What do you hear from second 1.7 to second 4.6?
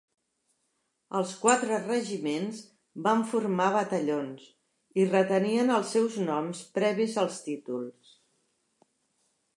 regiments van formar batallons,